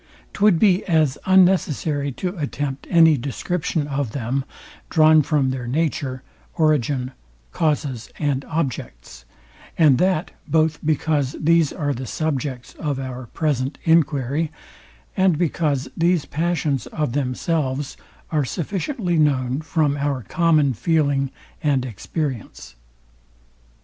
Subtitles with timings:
[0.33, 4.45] Twould be as unnecessary to attempt any description of them,
[4.89, 6.23] drawn from their nature,
[6.55, 7.11] origin,
[7.51, 9.25] causes and objects;
[9.77, 14.51] and that both because these are the subjects of our present enquiry,
[15.15, 17.95] and because these passions of themselves
[18.31, 21.29] are sufficiently known from our common feeling
[21.61, 22.75] and experience.